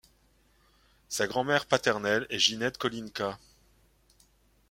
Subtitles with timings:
[1.09, 3.37] Sa grand-mère paternelle est Ginette Kolinka.